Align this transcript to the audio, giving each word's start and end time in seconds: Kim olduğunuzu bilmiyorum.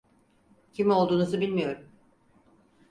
Kim 0.73 0.89
olduğunuzu 0.91 1.41
bilmiyorum. 1.41 1.89